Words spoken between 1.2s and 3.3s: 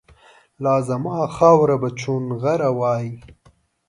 خاوره به چونغره وایي